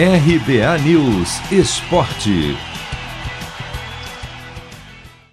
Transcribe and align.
RBA 0.00 0.78
News 0.84 1.40
Esporte. 1.50 2.56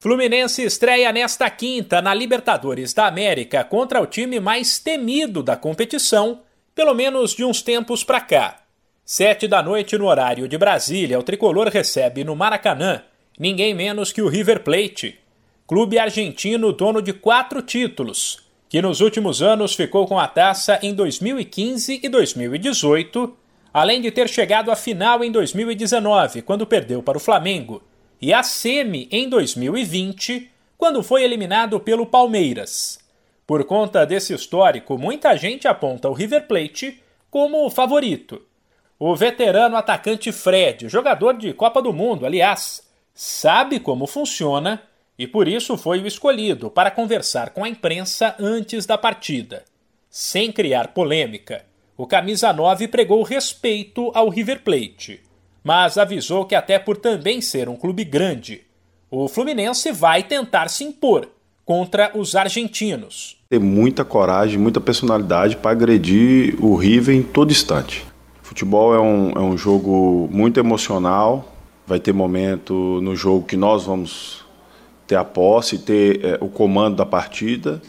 Fluminense 0.00 0.64
estreia 0.64 1.12
nesta 1.12 1.48
quinta 1.48 2.02
na 2.02 2.12
Libertadores 2.12 2.92
da 2.92 3.06
América 3.06 3.62
contra 3.62 4.02
o 4.02 4.06
time 4.06 4.40
mais 4.40 4.80
temido 4.80 5.44
da 5.44 5.56
competição, 5.56 6.40
pelo 6.74 6.92
menos 6.92 7.36
de 7.36 7.44
uns 7.44 7.62
tempos 7.62 8.02
para 8.02 8.20
cá. 8.20 8.62
Sete 9.04 9.46
da 9.46 9.62
noite 9.62 9.96
no 9.96 10.06
horário 10.06 10.48
de 10.48 10.58
Brasília, 10.58 11.20
o 11.20 11.22
tricolor 11.22 11.68
recebe 11.68 12.24
no 12.24 12.34
Maracanã 12.34 13.04
ninguém 13.38 13.72
menos 13.72 14.10
que 14.10 14.22
o 14.22 14.28
River 14.28 14.64
Plate, 14.64 15.20
clube 15.68 16.00
argentino 16.00 16.72
dono 16.72 17.00
de 17.00 17.12
quatro 17.12 17.62
títulos, 17.62 18.42
que 18.68 18.82
nos 18.82 19.00
últimos 19.00 19.40
anos 19.40 19.76
ficou 19.76 20.04
com 20.08 20.18
a 20.18 20.26
taça 20.26 20.80
em 20.82 20.92
2015 20.92 22.00
e 22.02 22.08
2018 22.08 23.38
além 23.78 24.00
de 24.00 24.10
ter 24.10 24.28
chegado 24.28 24.70
à 24.70 24.76
final 24.76 25.22
em 25.22 25.30
2019, 25.30 26.42
quando 26.42 26.66
perdeu 26.66 27.02
para 27.02 27.16
o 27.16 27.20
Flamengo, 27.20 27.82
e 28.20 28.32
à 28.32 28.42
semi 28.42 29.08
em 29.10 29.28
2020, 29.28 30.50
quando 30.76 31.02
foi 31.02 31.22
eliminado 31.22 31.78
pelo 31.78 32.04
Palmeiras. 32.04 32.98
Por 33.46 33.64
conta 33.64 34.04
desse 34.04 34.34
histórico, 34.34 34.98
muita 34.98 35.36
gente 35.36 35.68
aponta 35.68 36.08
o 36.08 36.12
River 36.12 36.46
Plate 36.48 37.00
como 37.30 37.64
o 37.64 37.70
favorito. 37.70 38.42
O 38.98 39.14
veterano 39.14 39.76
atacante 39.76 40.32
Fred, 40.32 40.88
jogador 40.88 41.34
de 41.38 41.52
Copa 41.52 41.80
do 41.80 41.92
Mundo, 41.92 42.26
aliás, 42.26 42.82
sabe 43.14 43.78
como 43.78 44.08
funciona 44.08 44.82
e 45.16 45.26
por 45.26 45.46
isso 45.46 45.76
foi 45.76 46.00
o 46.00 46.06
escolhido 46.06 46.68
para 46.68 46.90
conversar 46.90 47.50
com 47.50 47.62
a 47.64 47.68
imprensa 47.68 48.34
antes 48.40 48.86
da 48.86 48.98
partida, 48.98 49.64
sem 50.10 50.50
criar 50.50 50.88
polêmica 50.88 51.64
o 51.98 52.06
camisa 52.06 52.52
9 52.52 52.86
pregou 52.86 53.24
respeito 53.24 54.12
ao 54.14 54.28
River 54.28 54.62
Plate, 54.62 55.20
mas 55.64 55.98
avisou 55.98 56.44
que 56.44 56.54
até 56.54 56.78
por 56.78 56.96
também 56.96 57.40
ser 57.40 57.68
um 57.68 57.74
clube 57.74 58.04
grande, 58.04 58.60
o 59.10 59.26
Fluminense 59.26 59.90
vai 59.90 60.22
tentar 60.22 60.68
se 60.68 60.84
impor 60.84 61.28
contra 61.64 62.12
os 62.14 62.36
argentinos. 62.36 63.36
Ter 63.50 63.58
muita 63.58 64.04
coragem, 64.04 64.60
muita 64.60 64.80
personalidade 64.80 65.56
para 65.56 65.72
agredir 65.72 66.54
o 66.64 66.76
River 66.76 67.16
em 67.16 67.22
todo 67.22 67.50
instante. 67.50 68.06
Futebol 68.42 68.94
é 68.94 69.00
um, 69.00 69.30
é 69.32 69.40
um 69.40 69.58
jogo 69.58 70.28
muito 70.30 70.60
emocional. 70.60 71.52
Vai 71.84 71.98
ter 71.98 72.12
momento 72.12 73.00
no 73.02 73.16
jogo 73.16 73.44
que 73.44 73.56
nós 73.56 73.86
vamos 73.86 74.44
ter 75.04 75.16
a 75.16 75.24
posse, 75.24 75.78
ter 75.78 76.24
é, 76.24 76.38
o 76.40 76.48
comando 76.48 76.94
da 76.96 77.06
partida, 77.06 77.82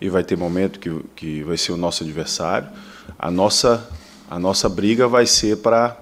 e 0.00 0.08
vai 0.08 0.24
ter 0.24 0.36
momento 0.36 0.80
que, 0.80 0.90
que 1.14 1.42
vai 1.42 1.56
ser 1.56 1.72
o 1.72 1.76
nosso 1.76 2.02
adversário 2.02 2.68
a 3.18 3.30
nossa, 3.30 3.88
a 4.28 4.38
nossa 4.38 4.68
briga 4.68 5.08
vai 5.08 5.26
ser 5.26 5.58
para 5.58 5.96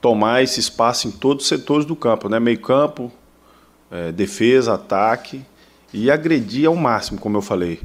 tomar 0.00 0.42
esse 0.42 0.60
espaço 0.60 1.08
em 1.08 1.10
todos 1.10 1.44
os 1.44 1.48
setores 1.48 1.84
do 1.84 1.96
campo, 1.96 2.28
né? 2.28 2.38
meio 2.38 2.60
campo, 2.60 3.10
é, 3.90 4.12
defesa, 4.12 4.74
ataque 4.74 5.42
e 5.92 6.10
agredir 6.10 6.66
ao 6.66 6.76
máximo, 6.76 7.18
como 7.18 7.36
eu 7.36 7.42
falei. 7.42 7.80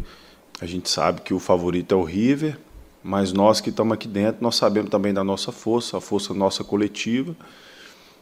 A 0.59 0.65
gente 0.65 0.89
sabe 0.89 1.21
que 1.21 1.33
o 1.33 1.39
favorito 1.39 1.93
é 1.93 1.97
o 1.97 2.03
River, 2.03 2.57
mas 3.03 3.33
nós 3.33 3.59
que 3.59 3.69
estamos 3.69 3.93
aqui 3.93 4.07
dentro, 4.07 4.43
nós 4.43 4.55
sabemos 4.55 4.89
também 4.89 5.13
da 5.13 5.23
nossa 5.23 5.51
força, 5.51 5.97
a 5.97 6.01
força 6.01 6.33
nossa 6.33 6.63
coletiva, 6.63 7.35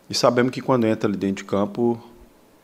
e 0.10 0.16
sabemos 0.16 0.52
que 0.52 0.62
quando 0.62 0.88
entra 0.88 1.10
ali 1.10 1.18
dentro 1.18 1.44
de 1.44 1.50
campo, 1.50 2.02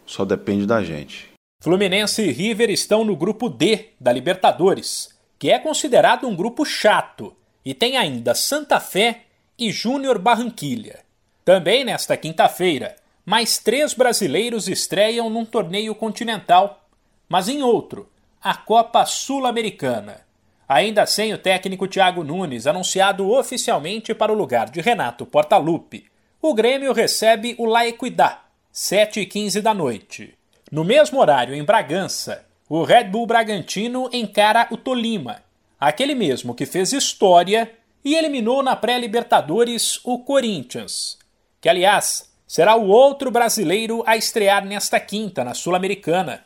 só 0.06 0.24
depende 0.24 0.66
da 0.66 0.84
gente. 0.84 1.35
Fluminense 1.66 2.22
e 2.22 2.32
River 2.32 2.70
estão 2.70 3.04
no 3.04 3.16
grupo 3.16 3.50
D 3.50 3.88
da 4.00 4.14
Libertadores, 4.14 5.10
que 5.40 5.50
é 5.50 5.58
considerado 5.58 6.28
um 6.28 6.36
grupo 6.36 6.64
chato 6.64 7.36
e 7.66 7.74
tem 7.74 7.98
ainda 7.98 8.36
Santa 8.36 8.80
Fé 8.80 9.22
e 9.58 9.72
Júnior 9.72 10.20
Barranquilha. 10.20 11.00
Também 11.44 11.84
nesta 11.84 12.16
quinta-feira, 12.16 12.96
mais 13.26 13.58
três 13.58 13.96
brasileiros 13.96 14.68
estreiam 14.68 15.28
num 15.28 15.44
torneio 15.44 15.96
continental, 15.96 16.88
mas 17.28 17.50
em 17.50 17.64
outro, 17.64 18.08
a 18.40 18.54
Copa 18.54 19.04
Sul-Americana. 19.04 20.22
Ainda 20.70 21.08
sem 21.08 21.34
o 21.34 21.38
técnico 21.40 21.88
Thiago 21.88 22.24
Nunes 22.24 22.68
anunciado 22.68 23.28
oficialmente 23.32 24.14
para 24.14 24.32
o 24.32 24.36
lugar 24.38 24.70
de 24.70 24.82
Renato 24.82 25.26
Portaluppi, 25.26 26.06
o 26.40 26.54
Grêmio 26.54 26.94
recebe 26.94 27.56
o 27.58 27.66
La 27.66 27.88
Equidad, 27.88 28.38
7h15 28.72 29.62
da 29.62 29.74
noite. 29.74 30.35
No 30.72 30.84
mesmo 30.84 31.20
horário, 31.20 31.54
em 31.54 31.64
Bragança, 31.64 32.46
o 32.68 32.84
Red 32.84 33.06
Bull 33.06 33.28
Bragantino 33.28 34.10
encara 34.12 34.68
o 34.72 34.78
Tolima, 34.78 35.44
aquele 35.80 36.16
mesmo 36.16 36.56
que 36.56 36.66
fez 36.66 36.92
história 36.92 37.72
e 38.04 38.16
eliminou 38.16 38.64
na 38.64 38.76
pré-Libertadores 38.76 40.00
o 40.04 40.20
Corinthians, 40.20 41.20
que 41.62 41.70
aliás 41.70 42.34
será 42.48 42.76
o 42.76 42.88
outro 42.88 43.30
brasileiro 43.30 44.04
a 44.08 44.18
estrear 44.18 44.66
nesta 44.66 45.00
quinta 45.00 45.44
na 45.44 45.54
Sul-Americana. 45.54 46.44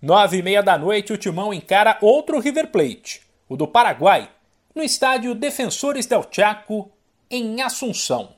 Nove 0.00 0.38
e 0.38 0.42
meia 0.42 0.62
da 0.62 0.78
noite 0.78 1.12
o 1.12 1.18
Timão 1.18 1.52
encara 1.52 1.98
outro 2.00 2.40
River 2.40 2.68
Plate, 2.68 3.20
o 3.48 3.56
do 3.56 3.68
Paraguai, 3.68 4.30
no 4.74 4.82
estádio 4.82 5.34
Defensores 5.34 6.06
del 6.06 6.24
Chaco, 6.30 6.90
em 7.30 7.60
Assunção. 7.60 8.37